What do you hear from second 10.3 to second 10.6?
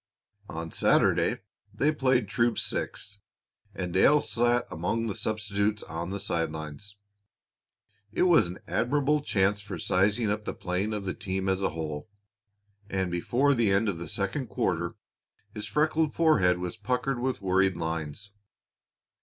up the